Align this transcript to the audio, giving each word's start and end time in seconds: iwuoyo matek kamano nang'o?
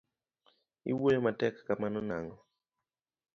iwuoyo 0.91 1.19
matek 1.25 1.55
kamano 1.67 1.99
nang'o? 2.09 2.35